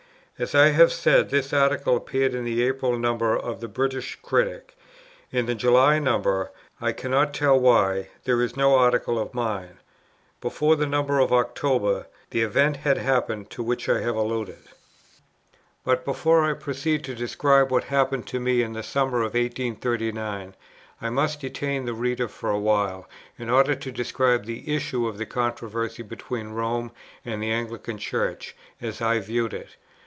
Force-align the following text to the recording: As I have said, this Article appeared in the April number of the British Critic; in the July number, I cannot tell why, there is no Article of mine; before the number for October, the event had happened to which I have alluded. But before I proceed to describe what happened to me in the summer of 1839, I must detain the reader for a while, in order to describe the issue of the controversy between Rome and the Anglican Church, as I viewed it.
As 0.39 0.55
I 0.55 0.69
have 0.69 0.91
said, 0.91 1.29
this 1.29 1.53
Article 1.53 1.95
appeared 1.95 2.33
in 2.33 2.45
the 2.45 2.63
April 2.63 2.97
number 2.97 3.37
of 3.37 3.59
the 3.61 3.67
British 3.67 4.17
Critic; 4.23 4.75
in 5.31 5.45
the 5.45 5.53
July 5.53 5.99
number, 5.99 6.49
I 6.81 6.93
cannot 6.93 7.31
tell 7.35 7.59
why, 7.59 8.07
there 8.23 8.41
is 8.41 8.57
no 8.57 8.73
Article 8.75 9.19
of 9.19 9.35
mine; 9.35 9.77
before 10.41 10.75
the 10.75 10.87
number 10.87 11.23
for 11.27 11.35
October, 11.39 12.07
the 12.31 12.41
event 12.41 12.77
had 12.77 12.97
happened 12.97 13.51
to 13.51 13.61
which 13.61 13.87
I 13.87 14.01
have 14.01 14.15
alluded. 14.15 14.63
But 15.83 16.03
before 16.05 16.43
I 16.43 16.53
proceed 16.53 17.03
to 17.03 17.13
describe 17.13 17.69
what 17.69 17.83
happened 17.83 18.25
to 18.29 18.39
me 18.39 18.63
in 18.63 18.73
the 18.73 18.81
summer 18.81 19.19
of 19.19 19.35
1839, 19.35 20.55
I 20.99 21.09
must 21.11 21.39
detain 21.41 21.85
the 21.85 21.93
reader 21.93 22.27
for 22.27 22.49
a 22.49 22.57
while, 22.57 23.07
in 23.37 23.47
order 23.51 23.75
to 23.75 23.91
describe 23.91 24.45
the 24.45 24.73
issue 24.75 25.07
of 25.07 25.19
the 25.19 25.27
controversy 25.27 26.01
between 26.01 26.49
Rome 26.49 26.91
and 27.23 27.43
the 27.43 27.51
Anglican 27.51 27.99
Church, 27.99 28.55
as 28.81 29.01
I 29.03 29.19
viewed 29.19 29.53
it. 29.53 29.75